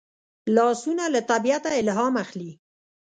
لاسونه 0.55 1.03
له 1.13 1.21
طبیعته 1.31 1.69
الهام 1.81 2.13
اخلي 2.23 2.51